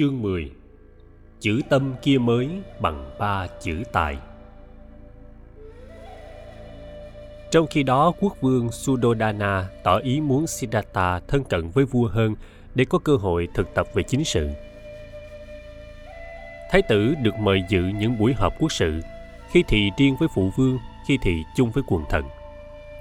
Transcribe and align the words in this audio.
Chương 0.00 0.22
10 0.22 0.50
Chữ 1.40 1.60
tâm 1.68 1.94
kia 2.02 2.18
mới 2.18 2.48
bằng 2.80 3.10
ba 3.18 3.46
chữ 3.62 3.82
tài 3.92 4.16
Trong 7.50 7.66
khi 7.66 7.82
đó, 7.82 8.12
quốc 8.20 8.36
vương 8.40 8.72
sudodana 8.72 9.68
tỏ 9.82 9.96
ý 9.96 10.20
muốn 10.20 10.46
Siddhartha 10.46 11.20
thân 11.28 11.44
cận 11.44 11.70
với 11.70 11.84
vua 11.84 12.08
hơn 12.08 12.34
để 12.74 12.84
có 12.84 12.98
cơ 12.98 13.16
hội 13.16 13.48
thực 13.54 13.74
tập 13.74 13.86
về 13.94 14.02
chính 14.02 14.24
sự. 14.24 14.50
Thái 16.70 16.82
tử 16.88 17.14
được 17.22 17.34
mời 17.38 17.62
dự 17.68 17.82
những 17.98 18.18
buổi 18.18 18.32
họp 18.32 18.52
quốc 18.58 18.72
sự, 18.72 19.00
khi 19.50 19.64
thì 19.68 19.90
riêng 19.98 20.16
với 20.20 20.28
phụ 20.34 20.50
vương, 20.56 20.78
khi 21.08 21.18
thì 21.22 21.42
chung 21.56 21.70
với 21.70 21.84
quần 21.86 22.04
thần. 22.10 22.24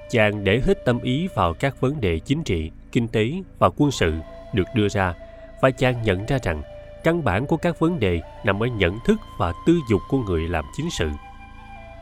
Chàng 0.09 0.43
để 0.43 0.61
hết 0.65 0.85
tâm 0.85 1.01
ý 1.01 1.27
vào 1.35 1.53
các 1.53 1.81
vấn 1.81 2.01
đề 2.01 2.19
chính 2.19 2.43
trị, 2.43 2.71
kinh 2.91 3.07
tế 3.07 3.31
và 3.59 3.69
quân 3.77 3.91
sự 3.91 4.13
được 4.53 4.65
đưa 4.75 4.89
ra 4.89 5.13
và 5.61 5.71
chàng 5.71 6.01
nhận 6.03 6.25
ra 6.25 6.37
rằng 6.43 6.61
căn 7.03 7.23
bản 7.23 7.45
của 7.45 7.57
các 7.57 7.79
vấn 7.79 7.99
đề 7.99 8.21
nằm 8.43 8.63
ở 8.63 8.67
nhận 8.67 8.99
thức 9.05 9.19
và 9.37 9.53
tư 9.65 9.79
dục 9.89 10.01
của 10.09 10.17
người 10.17 10.47
làm 10.47 10.65
chính 10.77 10.89
sự. 10.89 11.09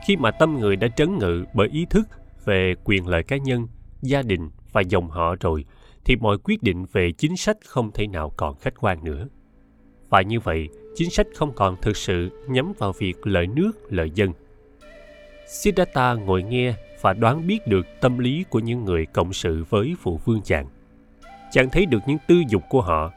Khi 0.08 0.18
mà 0.18 0.32
tâm 0.32 0.60
người 0.60 0.76
đã 0.76 0.88
trấn 0.88 1.18
ngự 1.18 1.46
bởi 1.54 1.68
ý 1.68 1.86
thức 1.90 2.08
về 2.46 2.76
quyền 2.84 3.08
lợi 3.08 3.24
cá 3.24 3.38
nhân, 3.38 3.68
gia 4.02 4.22
đình 4.22 4.50
và 4.72 4.82
dòng 4.82 5.10
họ 5.10 5.36
rồi, 5.40 5.66
thì 6.06 6.16
mọi 6.16 6.38
quyết 6.38 6.64
định 6.64 6.86
về 6.92 7.12
chính 7.18 7.38
sách 7.38 7.58
không 7.66 7.92
thể 7.92 8.08
nào 8.08 8.32
còn 8.38 8.56
khách 8.56 8.74
quan 8.82 9.04
nữa. 9.04 9.28
Và 10.10 10.22
như 10.22 10.40
vậy, 10.40 10.70
chính 10.96 11.10
sách 11.10 11.28
không 11.36 11.56
còn 11.56 11.76
thực 11.82 11.98
sự 11.98 12.30
nhắm 12.48 12.74
vào 12.78 12.94
việc 12.94 13.28
lợi 13.28 13.48
nước, 13.48 13.72
lợi 13.90 14.12
dân. 14.16 14.34
Siddhartha 15.48 16.14
ngồi 16.14 16.44
nghe 16.44 16.74
và 17.02 17.14
đoán 17.14 17.48
biết 17.48 17.68
được 17.68 17.88
tâm 18.02 18.18
lý 18.18 18.46
của 18.50 18.60
những 18.60 18.86
người 18.86 19.06
cộng 19.06 19.34
sự 19.34 19.64
với 19.70 19.96
phụ 20.02 20.20
vương 20.26 20.42
chàng. 20.42 20.68
Chàng 21.52 21.70
thấy 21.70 21.86
được 21.86 22.00
những 22.08 22.18
tư 22.28 22.36
dục 22.50 22.64
của 22.70 22.82
họ, 22.82 23.12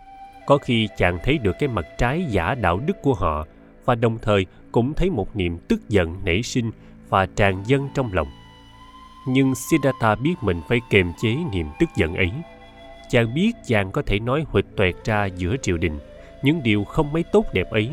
có 0.47 0.59
khi 0.59 0.89
chàng 0.97 1.19
thấy 1.25 1.39
được 1.39 1.57
cái 1.59 1.69
mặt 1.69 1.87
trái 1.99 2.25
giả 2.29 2.55
đạo 2.55 2.80
đức 2.87 3.03
của 3.03 3.15
họ 3.15 3.47
và 3.85 3.95
đồng 3.95 4.19
thời 4.23 4.47
cũng 4.73 4.95
thấy 4.95 5.10
một 5.10 5.37
niềm 5.37 5.59
tức 5.69 5.88
giận 5.88 6.16
nảy 6.24 6.43
sinh 6.43 6.71
và 7.09 7.27
tràn 7.27 7.63
dâng 7.66 7.88
trong 7.95 8.13
lòng. 8.13 8.29
Nhưng 9.29 9.55
Siddhartha 9.55 10.15
biết 10.15 10.35
mình 10.43 10.60
phải 10.69 10.80
kềm 10.91 11.13
chế 11.23 11.37
niềm 11.52 11.66
tức 11.79 11.88
giận 11.97 12.15
ấy. 12.15 12.30
Chàng 13.10 13.35
biết 13.35 13.52
chàng 13.66 13.93
có 13.93 14.02
thể 14.02 14.19
nói 14.19 14.45
huỵch 14.49 14.77
toẹt 14.77 14.95
ra 15.05 15.24
giữa 15.24 15.57
triều 15.63 15.77
đình 15.77 15.99
những 16.43 16.63
điều 16.63 16.85
không 16.85 17.13
mấy 17.13 17.23
tốt 17.23 17.47
đẹp 17.52 17.71
ấy, 17.71 17.91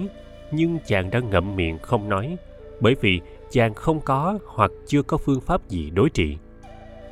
nhưng 0.52 0.78
chàng 0.86 1.10
đã 1.10 1.20
ngậm 1.20 1.56
miệng 1.56 1.78
không 1.80 2.10
nói, 2.10 2.38
bởi 2.80 2.96
vì 3.02 3.22
chàng 3.52 3.74
không 3.74 4.00
có 4.00 4.40
hoặc 4.46 4.72
chưa 4.88 5.02
có 5.02 5.18
phương 5.18 5.42
pháp 5.42 5.70
gì 5.70 5.90
đối 5.90 6.10
trị. 6.10 6.38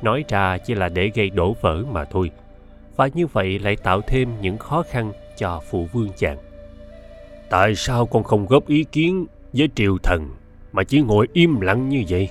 Nói 0.02 0.24
ra 0.28 0.58
chỉ 0.58 0.74
là 0.74 0.88
để 0.88 1.10
gây 1.14 1.30
đổ 1.30 1.56
vỡ 1.60 1.84
mà 1.92 2.04
thôi. 2.04 2.30
Và 2.96 3.08
như 3.14 3.26
vậy 3.26 3.58
lại 3.58 3.76
tạo 3.76 4.00
thêm 4.00 4.40
những 4.40 4.58
khó 4.58 4.82
khăn 4.90 5.12
cho 5.36 5.60
phụ 5.70 5.88
vương 5.92 6.08
chàng. 6.16 6.38
Tại 7.50 7.74
sao 7.74 8.06
con 8.06 8.24
không 8.24 8.46
góp 8.46 8.68
ý 8.68 8.84
kiến 8.84 9.26
với 9.52 9.68
triều 9.74 9.98
thần 10.02 10.30
mà 10.72 10.84
chỉ 10.84 11.00
ngồi 11.00 11.28
im 11.32 11.60
lặng 11.60 11.88
như 11.88 12.04
vậy? 12.08 12.28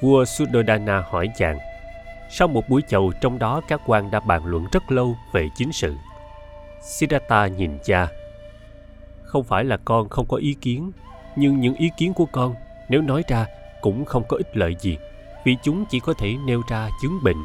Vua 0.00 0.24
Suddhodana 0.24 1.04
hỏi 1.10 1.28
chàng. 1.36 1.58
Sau 2.30 2.48
một 2.48 2.68
buổi 2.68 2.82
chầu 2.88 3.12
trong 3.20 3.38
đó 3.38 3.60
các 3.68 3.80
quan 3.86 4.10
đã 4.10 4.20
bàn 4.20 4.46
luận 4.46 4.66
rất 4.72 4.92
lâu 4.92 5.16
về 5.32 5.48
chính 5.56 5.72
sự. 5.72 5.94
Siddhartha 6.82 7.46
nhìn 7.46 7.78
cha. 7.84 8.08
Không 9.22 9.44
phải 9.44 9.64
là 9.64 9.76
con 9.84 10.08
không 10.08 10.26
có 10.28 10.36
ý 10.36 10.54
kiến, 10.54 10.92
nhưng 11.36 11.60
những 11.60 11.74
ý 11.74 11.90
kiến 11.96 12.14
của 12.14 12.26
con 12.32 12.54
nếu 12.88 13.02
nói 13.02 13.22
ra 13.28 13.46
cũng 13.80 14.04
không 14.04 14.22
có 14.28 14.36
ích 14.36 14.56
lợi 14.56 14.76
gì 14.80 14.98
vì 15.44 15.56
chúng 15.62 15.84
chỉ 15.90 16.00
có 16.00 16.14
thể 16.14 16.34
nêu 16.46 16.62
ra 16.68 16.90
chứng 17.02 17.18
bệnh 17.24 17.36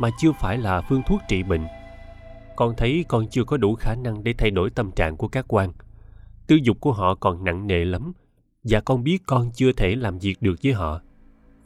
mà 0.00 0.08
chưa 0.20 0.32
phải 0.40 0.58
là 0.58 0.80
phương 0.80 1.02
thuốc 1.06 1.20
trị 1.28 1.42
bệnh 1.42 1.66
con 2.60 2.74
thấy 2.76 3.04
con 3.08 3.26
chưa 3.30 3.44
có 3.44 3.56
đủ 3.56 3.74
khả 3.74 3.94
năng 3.94 4.24
để 4.24 4.34
thay 4.38 4.50
đổi 4.50 4.70
tâm 4.70 4.90
trạng 4.90 5.16
của 5.16 5.28
các 5.28 5.44
quan. 5.48 5.72
Tư 6.46 6.56
dục 6.62 6.80
của 6.80 6.92
họ 6.92 7.14
còn 7.14 7.44
nặng 7.44 7.66
nề 7.66 7.84
lắm. 7.84 8.12
Và 8.64 8.80
con 8.80 9.04
biết 9.04 9.22
con 9.26 9.50
chưa 9.54 9.72
thể 9.72 9.94
làm 9.96 10.18
việc 10.18 10.42
được 10.42 10.54
với 10.64 10.72
họ. 10.72 11.00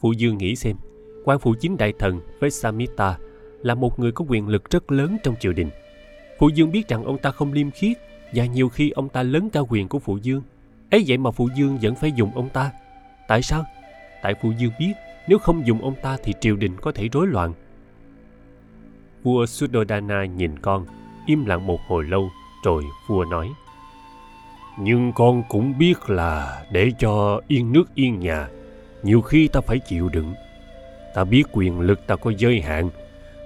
Phụ 0.01 0.13
dương 0.13 0.39
nghĩ 0.39 0.57
xem, 0.57 0.77
quan 1.25 1.39
phụ 1.39 1.55
chính 1.61 1.77
đại 1.77 1.93
thần 1.99 2.21
Vesamita 2.41 3.19
là 3.63 3.75
một 3.75 3.99
người 3.99 4.13
có 4.13 4.25
quyền 4.29 4.49
lực 4.49 4.71
rất 4.71 4.93
lớn 4.93 5.17
trong 5.23 5.35
triều 5.41 5.53
đình. 5.53 5.71
Phụ 6.39 6.49
dương 6.49 6.73
biết 6.73 6.89
rằng 6.89 7.05
ông 7.05 7.19
ta 7.19 7.31
không 7.31 7.53
liêm 7.53 7.71
khiết 7.71 7.97
và 8.35 8.47
nhiều 8.47 8.69
khi 8.69 8.91
ông 8.91 9.09
ta 9.09 9.23
lớn 9.23 9.51
cao 9.53 9.67
quyền 9.71 9.89
của 9.89 9.99
phụ 9.99 10.19
dương. 10.23 10.43
Ấy 10.91 11.05
vậy 11.07 11.19
mà 11.19 11.31
phụ 11.31 11.49
dương 11.57 11.79
vẫn 11.83 11.95
phải 11.95 12.13
dùng 12.13 12.35
ông 12.35 12.49
ta. 12.49 12.73
Tại 13.29 13.43
sao? 13.43 13.65
Tại 14.23 14.35
phụ 14.43 14.53
dương 14.59 14.73
biết 14.79 14.93
nếu 15.29 15.39
không 15.39 15.67
dùng 15.67 15.83
ông 15.83 15.95
ta 16.03 16.17
thì 16.23 16.33
triều 16.41 16.57
đình 16.57 16.77
có 16.81 16.93
thể 16.93 17.09
rối 17.13 17.27
loạn 17.27 17.53
vua 19.25 19.47
Suddhodana 19.47 20.25
nhìn 20.25 20.59
con 20.59 20.87
im 21.27 21.45
lặng 21.45 21.67
một 21.67 21.81
hồi 21.89 22.05
lâu 22.05 22.31
rồi 22.65 22.85
vua 23.09 23.25
nói 23.25 23.49
nhưng 24.79 25.13
con 25.13 25.43
cũng 25.49 25.79
biết 25.79 26.11
là 26.11 26.65
để 26.73 26.91
cho 26.99 27.41
yên 27.49 27.73
nước 27.73 27.95
yên 27.95 28.21
nhà 28.21 28.49
nhiều 29.03 29.21
khi 29.21 29.49
ta 29.49 29.61
phải 29.61 29.79
chịu 29.79 30.09
đựng 30.09 30.35
ta 31.15 31.25
biết 31.25 31.43
quyền 31.53 31.81
lực 31.81 32.07
ta 32.07 32.17
có 32.17 32.33
giới 32.39 32.61
hạn 32.61 32.91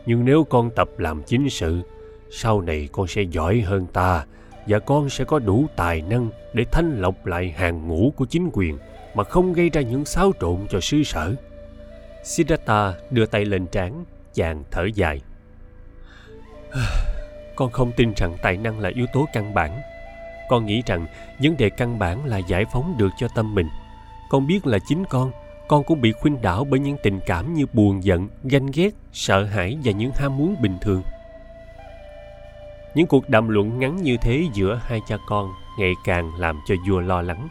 nhưng 0.06 0.24
nếu 0.24 0.44
con 0.44 0.70
tập 0.76 0.88
làm 0.98 1.22
chính 1.22 1.50
sự 1.50 1.82
sau 2.30 2.60
này 2.60 2.88
con 2.92 3.06
sẽ 3.06 3.22
giỏi 3.22 3.60
hơn 3.60 3.86
ta 3.86 4.24
và 4.66 4.78
con 4.78 5.10
sẽ 5.10 5.24
có 5.24 5.38
đủ 5.38 5.66
tài 5.76 6.02
năng 6.02 6.30
để 6.52 6.64
thanh 6.72 7.00
lọc 7.00 7.26
lại 7.26 7.54
hàng 7.56 7.88
ngũ 7.88 8.12
của 8.16 8.26
chính 8.26 8.50
quyền 8.52 8.78
mà 9.14 9.24
không 9.24 9.52
gây 9.52 9.70
ra 9.70 9.80
những 9.80 10.04
xáo 10.04 10.32
trộn 10.40 10.66
cho 10.70 10.80
xứ 10.80 11.02
sở. 11.02 11.34
Siddhartha 12.24 12.94
đưa 13.10 13.26
tay 13.26 13.44
lên 13.44 13.66
trán, 13.66 14.04
chàng 14.34 14.64
thở 14.70 14.88
dài. 14.94 15.20
Con 17.56 17.70
không 17.70 17.92
tin 17.92 18.12
rằng 18.16 18.36
tài 18.42 18.56
năng 18.56 18.80
là 18.80 18.90
yếu 18.94 19.06
tố 19.12 19.28
căn 19.32 19.54
bản. 19.54 19.80
Con 20.48 20.66
nghĩ 20.66 20.82
rằng 20.86 21.06
vấn 21.38 21.56
đề 21.56 21.70
căn 21.70 21.98
bản 21.98 22.24
là 22.24 22.38
giải 22.38 22.64
phóng 22.72 22.94
được 22.98 23.10
cho 23.18 23.28
tâm 23.34 23.54
mình. 23.54 23.68
Con 24.30 24.46
biết 24.46 24.66
là 24.66 24.78
chính 24.88 25.04
con, 25.04 25.32
con 25.68 25.84
cũng 25.84 26.00
bị 26.00 26.12
khuynh 26.12 26.42
đảo 26.42 26.64
bởi 26.64 26.80
những 26.80 26.96
tình 27.02 27.20
cảm 27.26 27.54
như 27.54 27.66
buồn 27.72 28.04
giận, 28.04 28.28
ganh 28.44 28.66
ghét, 28.74 28.90
sợ 29.12 29.44
hãi 29.44 29.78
và 29.84 29.92
những 29.92 30.12
ham 30.14 30.36
muốn 30.36 30.56
bình 30.62 30.78
thường. 30.80 31.02
Những 32.94 33.06
cuộc 33.06 33.28
đàm 33.28 33.48
luận 33.48 33.78
ngắn 33.78 34.02
như 34.02 34.16
thế 34.16 34.44
giữa 34.54 34.80
hai 34.84 35.00
cha 35.08 35.16
con 35.26 35.50
ngày 35.78 35.92
càng 36.04 36.34
làm 36.38 36.60
cho 36.66 36.74
vua 36.88 37.00
lo 37.00 37.22
lắng. 37.22 37.48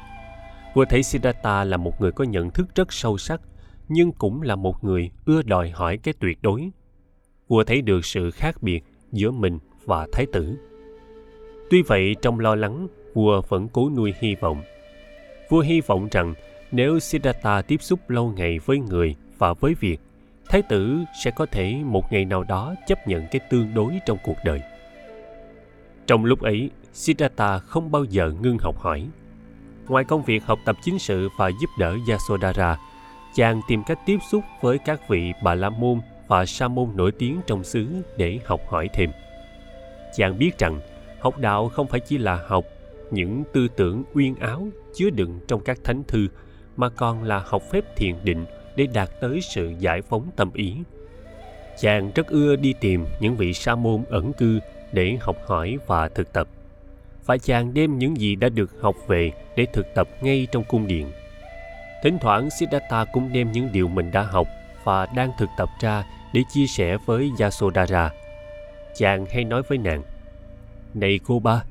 Vua 0.73 0.85
thấy 0.85 1.03
Siddhartha 1.03 1.63
là 1.63 1.77
một 1.77 2.01
người 2.01 2.11
có 2.11 2.23
nhận 2.23 2.51
thức 2.51 2.75
rất 2.75 2.93
sâu 2.93 3.17
sắc, 3.17 3.41
nhưng 3.87 4.11
cũng 4.11 4.41
là 4.41 4.55
một 4.55 4.83
người 4.83 5.11
ưa 5.25 5.41
đòi 5.41 5.69
hỏi 5.69 5.97
cái 5.97 6.13
tuyệt 6.19 6.37
đối. 6.41 6.69
Vua 7.47 7.63
thấy 7.63 7.81
được 7.81 8.05
sự 8.05 8.31
khác 8.31 8.63
biệt 8.63 8.83
giữa 9.11 9.31
mình 9.31 9.59
và 9.85 10.07
thái 10.11 10.25
tử. 10.33 10.57
Tuy 11.69 11.81
vậy 11.81 12.15
trong 12.21 12.39
lo 12.39 12.55
lắng, 12.55 12.87
vua 13.13 13.41
vẫn 13.49 13.67
cố 13.73 13.89
nuôi 13.89 14.13
hy 14.19 14.35
vọng. 14.35 14.63
Vua 15.49 15.59
hy 15.59 15.81
vọng 15.81 16.07
rằng 16.11 16.33
nếu 16.71 16.99
Siddhartha 16.99 17.61
tiếp 17.61 17.81
xúc 17.81 18.09
lâu 18.09 18.33
ngày 18.37 18.59
với 18.65 18.79
người 18.79 19.15
và 19.37 19.53
với 19.53 19.73
việc, 19.73 19.99
thái 20.49 20.61
tử 20.61 20.97
sẽ 21.23 21.31
có 21.31 21.45
thể 21.45 21.75
một 21.83 22.11
ngày 22.11 22.25
nào 22.25 22.43
đó 22.43 22.75
chấp 22.87 23.07
nhận 23.07 23.27
cái 23.31 23.39
tương 23.49 23.73
đối 23.73 23.99
trong 24.05 24.17
cuộc 24.23 24.37
đời. 24.45 24.61
Trong 26.07 26.25
lúc 26.25 26.41
ấy, 26.41 26.69
Siddhartha 26.93 27.59
không 27.59 27.91
bao 27.91 28.03
giờ 28.03 28.31
ngưng 28.41 28.57
học 28.57 28.77
hỏi. 28.79 29.07
Ngoài 29.87 30.03
công 30.03 30.23
việc 30.23 30.43
học 30.43 30.59
tập 30.65 30.75
chính 30.83 30.99
sự 30.99 31.29
và 31.37 31.47
giúp 31.61 31.69
đỡ 31.79 31.97
Yasodhara, 32.09 32.77
chàng 33.35 33.61
tìm 33.67 33.83
cách 33.83 33.99
tiếp 34.05 34.17
xúc 34.31 34.43
với 34.61 34.77
các 34.77 35.09
vị 35.09 35.33
Bà 35.43 35.55
La 35.55 35.69
Môn 35.69 35.99
và 36.27 36.45
Sa 36.45 36.67
Môn 36.67 36.89
nổi 36.95 37.11
tiếng 37.11 37.41
trong 37.47 37.63
xứ 37.63 37.87
để 38.17 38.39
học 38.45 38.61
hỏi 38.67 38.89
thêm. 38.93 39.11
Chàng 40.15 40.39
biết 40.39 40.57
rằng 40.57 40.79
học 41.19 41.37
đạo 41.37 41.69
không 41.69 41.87
phải 41.87 41.99
chỉ 41.99 42.17
là 42.17 42.43
học 42.47 42.65
những 43.11 43.43
tư 43.53 43.67
tưởng 43.75 44.03
uyên 44.13 44.35
áo 44.35 44.67
chứa 44.95 45.09
đựng 45.09 45.39
trong 45.47 45.61
các 45.63 45.77
thánh 45.83 46.03
thư, 46.07 46.27
mà 46.77 46.89
còn 46.89 47.23
là 47.23 47.43
học 47.45 47.61
phép 47.71 47.95
thiền 47.95 48.15
định 48.23 48.45
để 48.75 48.87
đạt 48.93 49.09
tới 49.21 49.41
sự 49.41 49.73
giải 49.79 50.01
phóng 50.01 50.29
tâm 50.35 50.51
ý. 50.53 50.75
Chàng 51.79 52.11
rất 52.15 52.27
ưa 52.27 52.55
đi 52.55 52.73
tìm 52.79 53.05
những 53.19 53.35
vị 53.35 53.53
sa 53.53 53.75
môn 53.75 54.03
ẩn 54.09 54.33
cư 54.33 54.59
để 54.91 55.17
học 55.21 55.37
hỏi 55.45 55.77
và 55.87 56.09
thực 56.09 56.33
tập 56.33 56.47
và 57.25 57.37
chàng 57.37 57.73
đem 57.73 57.97
những 57.97 58.17
gì 58.17 58.35
đã 58.35 58.49
được 58.49 58.81
học 58.81 58.95
về 59.07 59.31
để 59.55 59.65
thực 59.73 59.85
tập 59.95 60.07
ngay 60.21 60.47
trong 60.51 60.63
cung 60.63 60.87
điện 60.87 61.11
thỉnh 62.03 62.17
thoảng 62.21 62.49
siddhartha 62.49 63.05
cũng 63.05 63.33
đem 63.33 63.51
những 63.51 63.69
điều 63.71 63.87
mình 63.87 64.11
đã 64.11 64.21
học 64.21 64.47
và 64.83 65.05
đang 65.05 65.31
thực 65.39 65.49
tập 65.57 65.69
ra 65.81 66.03
để 66.37 66.43
chia 66.49 66.67
sẻ 66.67 66.97
với 67.05 67.31
yasodhara 67.39 68.11
chàng 68.95 69.25
hay 69.25 69.43
nói 69.43 69.61
với 69.69 69.77
nàng 69.77 70.03
này 70.93 71.19
cô 71.25 71.39
ba 71.39 71.63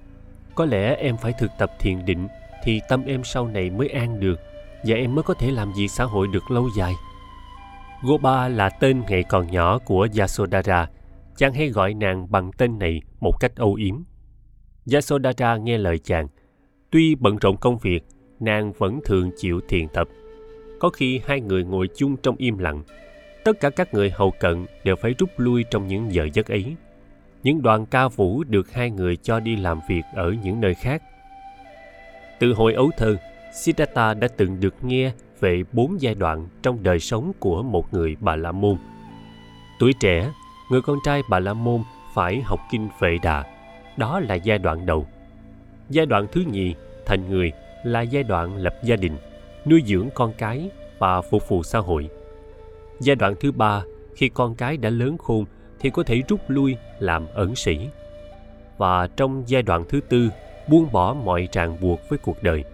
có 0.54 0.64
lẽ 0.64 0.94
em 0.94 1.16
phải 1.16 1.32
thực 1.38 1.50
tập 1.58 1.72
thiền 1.80 2.04
định 2.04 2.28
thì 2.64 2.80
tâm 2.88 3.04
em 3.04 3.24
sau 3.24 3.48
này 3.48 3.70
mới 3.70 3.88
an 3.88 4.20
được 4.20 4.40
và 4.84 4.96
em 4.96 5.14
mới 5.14 5.22
có 5.22 5.34
thể 5.34 5.50
làm 5.50 5.72
việc 5.72 5.88
xã 5.88 6.04
hội 6.04 6.26
được 6.32 6.50
lâu 6.50 6.68
dài 6.76 6.92
Goba 8.02 8.48
là 8.48 8.68
tên 8.68 9.02
ngày 9.08 9.22
còn 9.22 9.46
nhỏ 9.46 9.78
của 9.78 10.08
Yasodhara 10.18 10.88
chàng 11.36 11.54
hay 11.54 11.68
gọi 11.68 11.94
nàng 11.94 12.30
bằng 12.30 12.50
tên 12.52 12.78
này 12.78 13.02
một 13.20 13.32
cách 13.40 13.56
âu 13.56 13.74
yếm. 13.74 13.94
Yasodhara 14.92 15.56
nghe 15.56 15.78
lời 15.78 15.98
chàng. 15.98 16.28
Tuy 16.90 17.14
bận 17.14 17.36
rộn 17.36 17.56
công 17.56 17.78
việc, 17.78 18.04
nàng 18.40 18.72
vẫn 18.72 19.00
thường 19.04 19.30
chịu 19.36 19.60
thiền 19.68 19.88
tập. 19.88 20.08
Có 20.80 20.88
khi 20.88 21.20
hai 21.26 21.40
người 21.40 21.64
ngồi 21.64 21.88
chung 21.96 22.16
trong 22.16 22.36
im 22.36 22.58
lặng. 22.58 22.82
Tất 23.46 23.60
cả 23.60 23.70
các 23.70 23.94
người 23.94 24.10
hầu 24.10 24.31
cận 24.31 24.66
đều 24.84 24.96
phải 24.96 25.14
rút 25.19 25.31
lui 25.37 25.64
trong 25.70 25.87
những 25.87 26.14
giờ 26.14 26.28
giấc 26.32 26.48
ấy. 26.48 26.76
những 27.43 27.62
đoàn 27.62 27.87
ca 27.87 28.08
vũ 28.08 28.44
được 28.44 28.72
hai 28.72 28.90
người 28.90 29.16
cho 29.16 29.40
đi 29.40 29.56
làm 29.56 29.81
việc 29.88 30.02
ở 30.14 30.34
những 30.43 30.60
nơi 30.60 30.75
khác. 30.75 31.02
Từ 32.38 32.52
hồi 32.52 32.75
ấu 32.75 32.90
thơ, 32.98 33.16
Siddhartha 33.54 34.14
đã 34.14 34.28
từng 34.37 34.60
được 34.60 34.75
nghe 34.82 35.12
về 35.40 35.62
bốn 35.72 36.00
giai 36.00 36.14
đoạn 36.14 36.48
trong 36.62 36.82
đời 36.82 36.98
sống 36.98 37.32
của 37.38 37.62
một 37.62 37.94
người 37.94 38.16
Bà 38.20 38.37
La 38.37 38.52
Môn. 38.52 38.76
Tuổi 39.81 39.92
trẻ, 40.00 40.31
người 40.70 40.81
con 40.82 40.99
trai 41.04 41.22
Bà 41.31 41.38
La 41.38 41.52
Môn 41.52 41.82
phải 42.14 42.40
học 42.40 42.60
kinh 42.70 42.88
vệ 43.00 43.19
đà. 43.22 43.44
Đó 43.96 44.20
là 44.20 44.34
giai 44.34 44.58
đoạn 44.58 44.87
đầu. 44.87 45.06
Giai 45.90 46.06
đoạn 46.06 46.26
thứ 46.32 46.40
nhì, 46.50 46.75
thành 47.06 47.31
người, 47.31 47.52
là 47.84 48.00
giai 48.00 48.22
đoạn 48.22 48.56
lập 48.56 48.75
gia 48.82 48.96
đình, 48.96 49.16
nuôi 49.66 49.82
dưỡng 49.87 50.08
con 50.14 50.32
cái 50.38 50.70
và 50.99 51.20
phục 51.20 51.49
vụ 51.49 51.62
xã 51.62 51.78
hội. 51.78 52.08
Giai 53.00 53.16
đoạn 53.16 53.34
thứ 53.40 53.52
ba, 53.52 53.82
khi 54.14 54.28
con 54.28 54.54
cái 54.54 54.76
đã 54.76 54.90
lớn 54.90 55.19
khôn 55.19 55.44
thì 55.81 55.90
có 55.90 56.02
thể 56.02 56.22
rút 56.28 56.40
lui 56.48 56.76
làm 56.98 57.26
ẩn 57.34 57.54
sĩ. 57.54 57.88
Và 58.78 59.06
trong 59.06 59.43
giai 59.46 59.62
đoạn 59.62 59.84
thứ 59.88 60.00
tư, 60.08 60.31
buông 60.69 60.93
bỏ 60.93 61.14
mọi 61.14 61.48
ràng 61.52 61.81
buộc 61.81 62.00
với 62.08 62.19
cuộc 62.19 62.43
đời, 62.43 62.64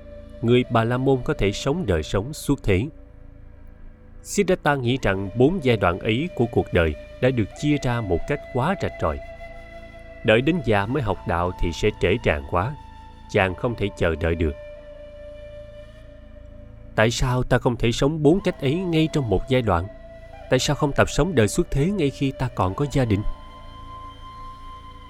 người 0.42 0.64
Bà 0.70 0.84
La 0.84 0.96
Môn 0.96 1.18
có 1.24 1.34
thể 1.34 1.52
sống 1.52 1.86
đời 1.86 2.02
sống 2.02 2.32
suốt 2.32 2.62
thế. 2.62 2.86
Siddhartha 4.22 4.74
nghĩ 4.74 4.98
rằng 5.02 5.30
bốn 5.36 5.58
giai 5.62 5.76
đoạn 5.76 5.98
ấy 5.98 6.28
của 6.34 6.46
cuộc 6.52 6.66
đời 6.72 6.94
đã 7.20 7.30
được 7.30 7.48
chia 7.60 7.76
ra 7.82 8.00
một 8.00 8.18
cách 8.28 8.40
quá 8.54 8.74
rạch 8.82 8.92
ròi. 9.02 9.18
Đợi 10.24 10.40
đến 10.40 10.60
già 10.64 10.86
mới 10.86 11.02
học 11.02 11.18
đạo 11.28 11.50
thì 11.60 11.72
sẽ 11.72 11.90
trễ 12.00 12.16
tràn 12.24 12.42
quá. 12.50 12.76
Chàng 13.30 13.54
không 13.54 13.74
thể 13.74 13.88
chờ 13.96 14.14
đợi 14.20 14.34
được. 14.34 14.54
Tại 16.94 17.10
sao 17.10 17.42
ta 17.42 17.58
không 17.58 17.76
thể 17.76 17.92
sống 17.92 18.22
bốn 18.22 18.40
cách 18.40 18.60
ấy 18.60 18.74
ngay 18.74 19.08
trong 19.12 19.28
một 19.28 19.42
giai 19.48 19.62
đoạn? 19.62 19.86
Tại 20.52 20.58
sao 20.58 20.76
không 20.76 20.92
tập 20.92 21.10
sống 21.10 21.34
đời 21.34 21.48
xuất 21.48 21.70
thế 21.70 21.90
ngay 21.90 22.10
khi 22.10 22.32
ta 22.38 22.48
còn 22.54 22.74
có 22.74 22.86
gia 22.92 23.04
đình? 23.04 23.22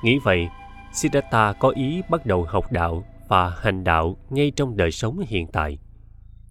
Nghĩ 0.05 0.19
vậy, 0.25 0.49
Siddhartha 0.93 1.53
có 1.53 1.69
ý 1.69 2.03
bắt 2.11 2.27
đầu 2.27 2.45
học 2.45 2.73
đạo 2.73 3.05
và 3.29 3.51
hành 3.51 3.85
đạo 3.85 4.17
ngay 4.31 4.53
trong 4.57 4.77
đời 4.77 4.91
sống 4.91 5.19
hiện 5.27 5.47
tại. 5.47 5.79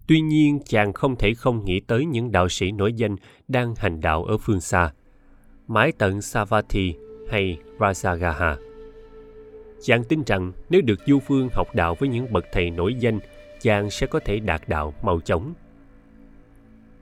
Tuy 0.06 0.20
nhiên, 0.20 0.60
chàng 0.66 0.92
không 0.92 1.16
thể 1.16 1.34
không 1.34 1.64
nghĩ 1.64 1.80
tới 1.80 2.04
những 2.04 2.32
đạo 2.32 2.48
sĩ 2.48 2.72
nổi 2.72 2.92
danh 2.92 3.16
đang 3.48 3.74
hành 3.74 4.00
đạo 4.00 4.24
ở 4.24 4.38
phương 4.38 4.60
xa, 4.60 4.92
mãi 5.66 5.92
tận 5.98 6.22
Savatthi 6.22 6.94
hay 7.30 7.58
Rajagaha. 7.78 8.56
Chàng 9.82 10.04
tin 10.04 10.22
rằng 10.26 10.52
nếu 10.70 10.80
được 10.80 11.00
du 11.06 11.18
phương 11.18 11.48
học 11.52 11.74
đạo 11.74 11.96
với 11.98 12.08
những 12.08 12.32
bậc 12.32 12.44
thầy 12.52 12.70
nổi 12.70 12.94
danh, 12.94 13.18
chàng 13.60 13.90
sẽ 13.90 14.06
có 14.06 14.20
thể 14.24 14.40
đạt 14.40 14.62
đạo 14.66 14.94
mau 15.02 15.20
chóng. 15.20 15.54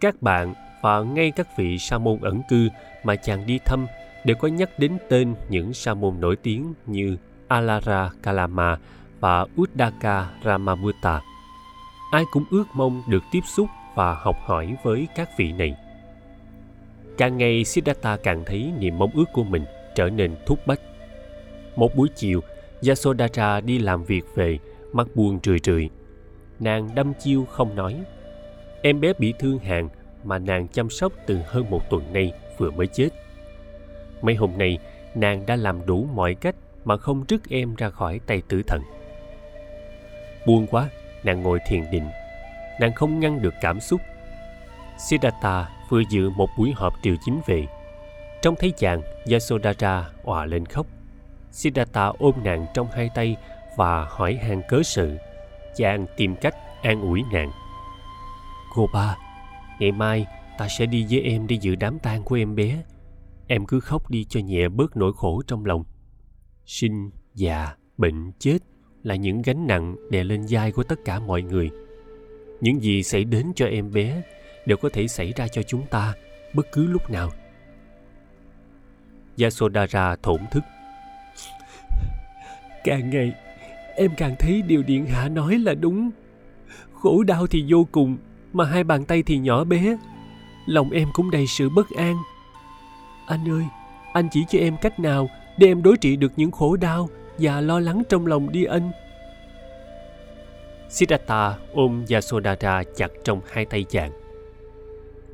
Các 0.00 0.22
bạn 0.22 0.54
và 0.82 1.00
ngay 1.00 1.30
các 1.30 1.56
vị 1.56 1.78
sa 1.78 1.98
môn 1.98 2.20
ẩn 2.20 2.42
cư 2.48 2.68
mà 3.04 3.16
chàng 3.16 3.46
đi 3.46 3.58
thăm 3.58 3.86
đều 4.24 4.36
có 4.36 4.48
nhắc 4.48 4.78
đến 4.78 4.98
tên 5.08 5.34
những 5.48 5.74
sa 5.74 5.94
môn 5.94 6.20
nổi 6.20 6.36
tiếng 6.36 6.74
như 6.86 7.16
Alara 7.48 8.10
Kalama 8.22 8.78
và 9.20 9.46
Uddaka 9.60 10.30
Ramabutta. 10.44 11.20
Ai 12.10 12.24
cũng 12.32 12.44
ước 12.50 12.64
mong 12.74 13.02
được 13.08 13.22
tiếp 13.32 13.40
xúc 13.46 13.66
và 13.94 14.14
học 14.14 14.36
hỏi 14.46 14.76
với 14.82 15.08
các 15.14 15.30
vị 15.38 15.52
này. 15.52 15.76
Càng 17.18 17.38
ngày 17.38 17.64
Siddhartha 17.64 18.16
càng 18.16 18.42
thấy 18.46 18.72
niềm 18.78 18.98
mong 18.98 19.10
ước 19.14 19.24
của 19.32 19.44
mình 19.44 19.64
trở 19.94 20.10
nên 20.10 20.36
thúc 20.46 20.66
bách. 20.66 20.80
Một 21.76 21.96
buổi 21.96 22.08
chiều, 22.14 22.40
Yasodhara 22.88 23.60
đi 23.60 23.78
làm 23.78 24.04
việc 24.04 24.24
về, 24.34 24.58
mắt 24.92 25.06
buồn 25.14 25.38
rười 25.42 25.58
rượi. 25.64 25.90
Nàng 26.60 26.88
đâm 26.94 27.14
chiêu 27.14 27.44
không 27.44 27.76
nói. 27.76 28.02
Em 28.82 29.00
bé 29.00 29.12
bị 29.18 29.34
thương 29.38 29.58
hàn 29.58 29.88
mà 30.24 30.38
nàng 30.38 30.68
chăm 30.68 30.90
sóc 30.90 31.12
từ 31.26 31.38
hơn 31.46 31.70
một 31.70 31.90
tuần 31.90 32.12
nay 32.12 32.32
vừa 32.58 32.70
mới 32.70 32.86
chết. 32.86 33.08
Mấy 34.22 34.34
hôm 34.34 34.58
nay, 34.58 34.78
nàng 35.14 35.46
đã 35.46 35.56
làm 35.56 35.86
đủ 35.86 36.08
mọi 36.14 36.34
cách 36.34 36.54
mà 36.84 36.96
không 36.96 37.24
rứt 37.28 37.40
em 37.50 37.74
ra 37.74 37.90
khỏi 37.90 38.20
tay 38.26 38.42
tử 38.48 38.62
thần. 38.66 38.82
Buồn 40.46 40.66
quá, 40.66 40.88
nàng 41.24 41.42
ngồi 41.42 41.58
thiền 41.66 41.90
định. 41.90 42.08
Nàng 42.80 42.92
không 42.92 43.20
ngăn 43.20 43.42
được 43.42 43.54
cảm 43.60 43.80
xúc. 43.80 44.00
Siddhartha 45.08 45.68
vừa 45.88 46.02
dự 46.10 46.30
một 46.30 46.48
buổi 46.58 46.72
họp 46.76 46.94
triều 47.02 47.14
chính 47.24 47.40
về. 47.46 47.66
trong 48.42 48.54
thấy 48.58 48.72
chàng, 48.76 49.02
Yasodhara 49.32 50.10
òa 50.24 50.46
lên 50.46 50.66
khóc. 50.66 50.86
Siddhartha 51.52 52.06
ôm 52.18 52.34
nàng 52.44 52.66
trong 52.74 52.88
hai 52.92 53.10
tay 53.14 53.36
và 53.76 54.06
hỏi 54.08 54.38
han 54.42 54.62
cớ 54.68 54.82
sự. 54.82 55.16
Chàng 55.76 56.06
tìm 56.16 56.36
cách 56.36 56.54
an 56.82 57.00
ủi 57.00 57.22
nàng. 57.32 57.50
Cô 58.74 58.88
ba, 58.92 59.16
ngày 59.80 59.92
mai 59.92 60.26
ta 60.58 60.68
sẽ 60.68 60.86
đi 60.86 61.06
với 61.10 61.20
em 61.20 61.46
đi 61.46 61.58
dự 61.60 61.74
đám 61.74 61.98
tang 61.98 62.22
của 62.24 62.36
em 62.36 62.54
bé. 62.54 62.82
Em 63.48 63.66
cứ 63.66 63.80
khóc 63.80 64.10
đi 64.10 64.24
cho 64.24 64.40
nhẹ 64.40 64.68
bớt 64.68 64.96
nỗi 64.96 65.12
khổ 65.16 65.42
trong 65.46 65.64
lòng. 65.64 65.84
Sinh, 66.66 67.10
già, 67.34 67.76
bệnh, 67.96 68.32
chết 68.38 68.58
là 69.02 69.14
những 69.14 69.42
gánh 69.42 69.66
nặng 69.66 69.96
đè 70.10 70.24
lên 70.24 70.46
vai 70.50 70.72
của 70.72 70.82
tất 70.82 70.98
cả 71.04 71.20
mọi 71.20 71.42
người. 71.42 71.70
Những 72.60 72.82
gì 72.82 73.02
xảy 73.02 73.24
đến 73.24 73.52
cho 73.56 73.66
em 73.66 73.90
bé 73.92 74.22
đều 74.66 74.76
có 74.76 74.88
thể 74.92 75.08
xảy 75.08 75.32
ra 75.36 75.48
cho 75.48 75.62
chúng 75.62 75.86
ta 75.86 76.14
bất 76.54 76.66
cứ 76.72 76.86
lúc 76.86 77.10
nào. 77.10 77.30
Yasodhara 79.38 80.16
thổn 80.22 80.40
thức. 80.50 80.64
Càng 82.84 83.10
ngày, 83.10 83.32
em 83.96 84.10
càng 84.16 84.34
thấy 84.38 84.62
điều 84.62 84.82
Điện 84.82 85.06
Hạ 85.06 85.28
nói 85.28 85.58
là 85.58 85.74
đúng. 85.74 86.10
Khổ 86.94 87.22
đau 87.22 87.46
thì 87.46 87.64
vô 87.68 87.86
cùng, 87.92 88.16
mà 88.52 88.64
hai 88.64 88.84
bàn 88.84 89.04
tay 89.04 89.22
thì 89.22 89.38
nhỏ 89.38 89.64
bé. 89.64 89.96
Lòng 90.66 90.90
em 90.90 91.08
cũng 91.12 91.30
đầy 91.30 91.46
sự 91.46 91.68
bất 91.68 91.90
an. 91.90 92.16
Anh 93.26 93.48
ơi, 93.50 93.64
anh 94.12 94.28
chỉ 94.32 94.44
cho 94.48 94.58
em 94.58 94.76
cách 94.76 95.00
nào 95.00 95.28
để 95.58 95.66
em 95.66 95.82
đối 95.82 95.96
trị 95.96 96.16
được 96.16 96.32
những 96.36 96.50
khổ 96.50 96.76
đau 96.76 97.08
và 97.38 97.60
lo 97.60 97.80
lắng 97.80 98.02
trong 98.08 98.26
lòng 98.26 98.52
đi 98.52 98.64
anh. 98.64 98.90
Siddhartha 100.88 101.54
ôm 101.72 102.04
Yasodhara 102.10 102.82
chặt 102.96 103.10
trong 103.24 103.40
hai 103.50 103.64
tay 103.64 103.84
chàng. 103.84 104.10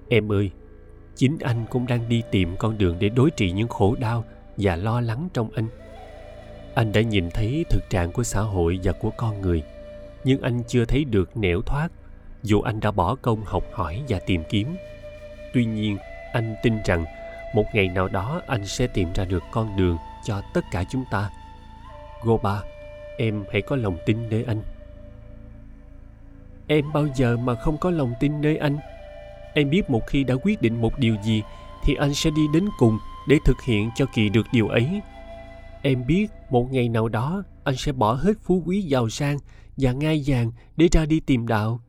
Em 0.08 0.32
ơi, 0.32 0.50
chính 1.14 1.38
anh 1.40 1.64
cũng 1.70 1.86
đang 1.86 2.08
đi 2.08 2.22
tìm 2.30 2.56
con 2.58 2.78
đường 2.78 2.96
để 2.98 3.08
đối 3.08 3.30
trị 3.30 3.52
những 3.52 3.68
khổ 3.68 3.96
đau 4.00 4.24
và 4.56 4.76
lo 4.76 5.00
lắng 5.00 5.28
trong 5.34 5.50
anh. 5.54 5.68
Anh 6.74 6.92
đã 6.92 7.00
nhìn 7.00 7.30
thấy 7.30 7.64
thực 7.70 7.90
trạng 7.90 8.12
của 8.12 8.22
xã 8.22 8.40
hội 8.40 8.78
và 8.84 8.92
của 8.92 9.10
con 9.16 9.40
người, 9.40 9.62
nhưng 10.24 10.42
anh 10.42 10.62
chưa 10.68 10.84
thấy 10.84 11.04
được 11.04 11.36
nẻo 11.36 11.60
thoát 11.62 11.88
dù 12.46 12.60
anh 12.60 12.80
đã 12.80 12.90
bỏ 12.90 13.14
công 13.14 13.44
học 13.44 13.64
hỏi 13.72 14.02
và 14.08 14.18
tìm 14.18 14.42
kiếm. 14.48 14.76
Tuy 15.54 15.64
nhiên, 15.64 15.96
anh 16.32 16.54
tin 16.62 16.74
rằng 16.84 17.04
một 17.54 17.64
ngày 17.72 17.88
nào 17.88 18.08
đó 18.08 18.42
anh 18.46 18.66
sẽ 18.66 18.86
tìm 18.86 19.08
ra 19.14 19.24
được 19.24 19.42
con 19.50 19.76
đường 19.76 19.96
cho 20.24 20.42
tất 20.54 20.64
cả 20.70 20.84
chúng 20.90 21.04
ta. 21.10 21.30
Goba, 22.22 22.62
em 23.18 23.44
hãy 23.52 23.62
có 23.62 23.76
lòng 23.76 23.96
tin 24.06 24.28
nơi 24.28 24.44
anh. 24.46 24.62
Em 26.66 26.92
bao 26.92 27.06
giờ 27.14 27.36
mà 27.36 27.54
không 27.54 27.78
có 27.78 27.90
lòng 27.90 28.14
tin 28.20 28.40
nơi 28.40 28.56
anh? 28.56 28.78
Em 29.54 29.70
biết 29.70 29.90
một 29.90 30.06
khi 30.06 30.24
đã 30.24 30.34
quyết 30.42 30.62
định 30.62 30.80
một 30.80 30.98
điều 30.98 31.16
gì 31.22 31.42
thì 31.84 31.94
anh 31.94 32.14
sẽ 32.14 32.30
đi 32.30 32.42
đến 32.52 32.68
cùng 32.78 32.98
để 33.28 33.36
thực 33.44 33.62
hiện 33.62 33.90
cho 33.94 34.06
kỳ 34.14 34.28
được 34.28 34.46
điều 34.52 34.68
ấy. 34.68 35.00
Em 35.82 36.06
biết 36.06 36.26
một 36.50 36.72
ngày 36.72 36.88
nào 36.88 37.08
đó 37.08 37.42
anh 37.64 37.76
sẽ 37.76 37.92
bỏ 37.92 38.14
hết 38.14 38.32
phú 38.42 38.62
quý 38.66 38.82
giàu 38.82 39.08
sang 39.08 39.38
và 39.76 39.92
ngai 39.92 40.22
vàng 40.26 40.52
để 40.76 40.88
ra 40.92 41.06
đi 41.06 41.20
tìm 41.20 41.46
đạo. 41.46 41.80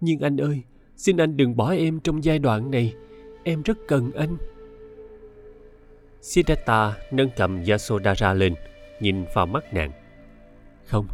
Nhưng 0.00 0.20
anh 0.20 0.36
ơi, 0.36 0.62
xin 0.96 1.16
anh 1.16 1.36
đừng 1.36 1.56
bỏ 1.56 1.70
em 1.70 2.00
trong 2.00 2.24
giai 2.24 2.38
đoạn 2.38 2.70
này. 2.70 2.94
Em 3.44 3.62
rất 3.62 3.78
cần 3.88 4.12
anh. 4.12 4.36
Siddhartha 6.20 6.92
nâng 7.10 7.30
cầm 7.36 7.64
Yasodhara 7.68 8.34
lên, 8.34 8.54
nhìn 9.00 9.24
vào 9.34 9.46
mắt 9.46 9.74
nàng. 9.74 9.92
Không, 10.84 11.06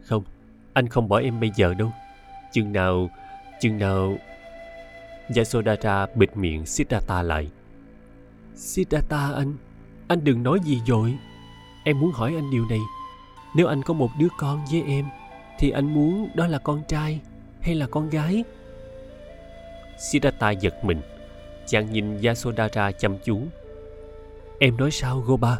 không, 0.00 0.24
anh 0.72 0.88
không 0.88 1.08
bỏ 1.08 1.18
em 1.18 1.40
bây 1.40 1.50
giờ 1.56 1.74
đâu. 1.74 1.92
Chừng 2.52 2.72
nào, 2.72 3.10
chừng 3.60 3.78
nào... 3.78 4.18
Yasodhara 5.36 6.06
bịt 6.14 6.36
miệng 6.36 6.66
Siddhartha 6.66 7.22
lại. 7.22 7.50
Siddhartha 8.54 9.32
anh, 9.32 9.56
anh 10.08 10.24
đừng 10.24 10.42
nói 10.42 10.58
gì 10.64 10.80
dội. 10.86 11.18
Em 11.84 12.00
muốn 12.00 12.10
hỏi 12.10 12.34
anh 12.34 12.50
điều 12.50 12.66
này. 12.68 12.80
Nếu 13.56 13.66
anh 13.66 13.82
có 13.82 13.94
một 13.94 14.10
đứa 14.18 14.28
con 14.38 14.64
với 14.70 14.82
em, 14.82 15.04
thì 15.58 15.70
anh 15.70 15.94
muốn 15.94 16.28
đó 16.34 16.46
là 16.46 16.58
con 16.58 16.82
trai 16.88 17.20
hay 17.60 17.74
là 17.74 17.86
con 17.86 18.10
gái? 18.10 18.44
Siddhartha 19.98 20.50
giật 20.50 20.84
mình. 20.84 21.00
Chàng 21.66 21.92
nhìn 21.92 22.22
Yasodhara 22.22 22.92
chăm 22.92 23.18
chú. 23.24 23.42
Em 24.58 24.76
nói 24.76 24.90
sao 24.90 25.20
Goba? 25.20 25.58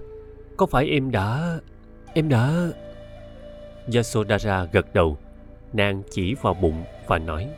Có 0.57 0.67
phải 0.67 0.87
em 0.87 1.11
đã... 1.11 1.59
Em 2.15 2.29
đã... 2.29 2.71
Yasodhara 3.95 4.65
gật 4.65 4.95
đầu. 4.95 5.19
Nàng 5.73 6.03
chỉ 6.11 6.35
vào 6.43 6.55
bụng 6.55 6.85
và 7.07 7.19
nói 7.19 7.49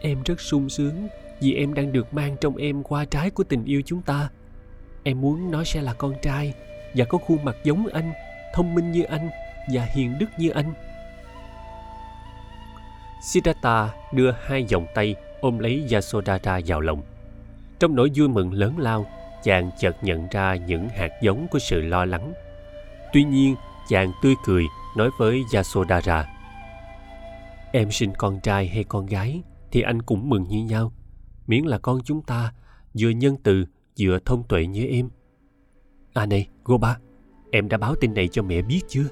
Em 0.00 0.22
rất 0.22 0.40
sung 0.40 0.68
sướng 0.68 1.08
vì 1.40 1.54
em 1.54 1.74
đang 1.74 1.92
được 1.92 2.14
mang 2.14 2.36
trong 2.40 2.56
em 2.56 2.82
qua 2.82 3.04
trái 3.04 3.30
của 3.30 3.44
tình 3.44 3.64
yêu 3.64 3.82
chúng 3.86 4.02
ta. 4.02 4.30
Em 5.02 5.20
muốn 5.20 5.50
nó 5.50 5.64
sẽ 5.64 5.82
là 5.82 5.92
con 5.94 6.14
trai 6.22 6.54
và 6.94 7.04
có 7.04 7.18
khuôn 7.18 7.44
mặt 7.44 7.56
giống 7.64 7.86
anh, 7.86 8.12
thông 8.54 8.74
minh 8.74 8.92
như 8.92 9.02
anh 9.02 9.30
và 9.72 9.84
hiền 9.84 10.18
đức 10.18 10.26
như 10.38 10.50
anh. 10.50 10.72
Siddhartha 13.22 13.94
đưa 14.12 14.30
hai 14.30 14.66
vòng 14.72 14.86
tay 14.94 15.14
ôm 15.40 15.58
lấy 15.58 15.86
Yasodhara 15.92 16.60
vào 16.66 16.80
lòng. 16.80 17.02
Trong 17.78 17.94
nỗi 17.94 18.10
vui 18.14 18.28
mừng 18.28 18.52
lớn 18.52 18.78
lao, 18.78 19.06
chàng 19.42 19.70
chợt 19.78 19.96
nhận 20.02 20.28
ra 20.30 20.56
những 20.56 20.88
hạt 20.88 21.10
giống 21.22 21.46
của 21.50 21.58
sự 21.58 21.80
lo 21.80 22.04
lắng. 22.04 22.32
Tuy 23.12 23.24
nhiên, 23.24 23.54
chàng 23.88 24.12
tươi 24.22 24.34
cười 24.44 24.64
nói 24.96 25.10
với 25.18 25.42
Yasodhara. 25.52 26.26
Em 27.72 27.90
sinh 27.90 28.12
con 28.18 28.40
trai 28.40 28.68
hay 28.68 28.84
con 28.84 29.06
gái 29.06 29.42
thì 29.72 29.82
anh 29.82 30.02
cũng 30.02 30.28
mừng 30.28 30.44
như 30.48 30.64
nhau. 30.64 30.92
Miễn 31.46 31.64
là 31.64 31.78
con 31.78 32.00
chúng 32.04 32.22
ta 32.22 32.52
vừa 32.98 33.10
nhân 33.10 33.36
từ 33.42 33.64
vừa 34.00 34.18
thông 34.24 34.42
tuệ 34.48 34.66
như 34.66 34.86
em. 34.86 35.08
À 36.14 36.26
này, 36.26 36.48
Goba, 36.64 36.98
em 37.50 37.68
đã 37.68 37.78
báo 37.78 37.94
tin 38.00 38.14
này 38.14 38.28
cho 38.28 38.42
mẹ 38.42 38.62
biết 38.62 38.80
chưa? 38.88 39.08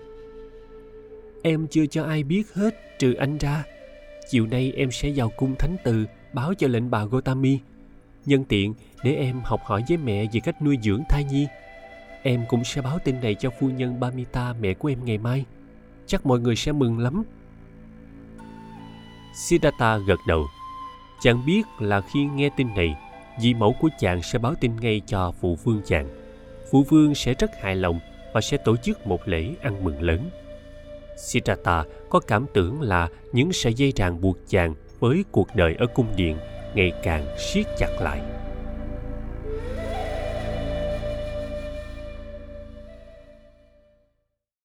Em 1.42 1.66
chưa 1.66 1.86
cho 1.86 2.04
ai 2.04 2.22
biết 2.22 2.54
hết 2.54 2.98
trừ 2.98 3.14
anh 3.14 3.38
ra. 3.38 3.64
Chiều 4.28 4.46
nay 4.46 4.72
em 4.76 4.90
sẽ 4.90 5.12
vào 5.16 5.30
cung 5.36 5.54
thánh 5.58 5.76
từ 5.84 6.06
báo 6.32 6.54
cho 6.54 6.68
lệnh 6.68 6.90
bà 6.90 7.04
Gotami. 7.04 7.58
Nhân 8.26 8.44
tiện 8.44 8.74
để 9.02 9.14
em 9.14 9.40
học 9.44 9.60
hỏi 9.64 9.82
với 9.88 9.96
mẹ 9.96 10.26
về 10.32 10.40
cách 10.44 10.62
nuôi 10.62 10.78
dưỡng 10.82 11.02
thai 11.08 11.24
nhi. 11.24 11.46
Em 12.22 12.44
cũng 12.48 12.64
sẽ 12.64 12.82
báo 12.82 12.98
tin 12.98 13.20
này 13.20 13.34
cho 13.34 13.50
phu 13.50 13.70
nhân 13.70 14.00
Bamita 14.00 14.54
mẹ 14.60 14.74
của 14.74 14.88
em 14.88 15.04
ngày 15.04 15.18
mai. 15.18 15.44
Chắc 16.06 16.26
mọi 16.26 16.40
người 16.40 16.56
sẽ 16.56 16.72
mừng 16.72 16.98
lắm. 16.98 17.24
Siddhartha 19.34 19.96
gật 19.96 20.18
đầu. 20.28 20.46
Chàng 21.22 21.46
biết 21.46 21.62
là 21.80 22.00
khi 22.00 22.24
nghe 22.24 22.50
tin 22.56 22.74
này, 22.74 22.96
vị 23.42 23.54
mẫu 23.54 23.74
của 23.80 23.88
chàng 23.98 24.22
sẽ 24.22 24.38
báo 24.38 24.54
tin 24.60 24.76
ngay 24.76 25.02
cho 25.06 25.32
phụ 25.40 25.58
vương 25.64 25.82
chàng. 25.86 26.08
Phụ 26.70 26.82
vương 26.82 27.14
sẽ 27.14 27.34
rất 27.34 27.50
hài 27.62 27.76
lòng 27.76 28.00
và 28.32 28.40
sẽ 28.40 28.56
tổ 28.56 28.76
chức 28.76 29.06
một 29.06 29.28
lễ 29.28 29.54
ăn 29.62 29.84
mừng 29.84 30.02
lớn. 30.02 30.30
Siddhartha 31.16 31.84
có 32.10 32.20
cảm 32.20 32.46
tưởng 32.54 32.82
là 32.82 33.08
những 33.32 33.52
sợi 33.52 33.74
dây 33.74 33.92
ràng 33.96 34.20
buộc 34.20 34.38
chàng 34.48 34.74
với 35.00 35.24
cuộc 35.32 35.48
đời 35.54 35.74
ở 35.78 35.86
cung 35.94 36.08
điện 36.16 36.36
ngày 36.74 36.92
càng 37.02 37.38
siết 37.38 37.66
chặt 37.78 37.90
lại. 38.00 38.20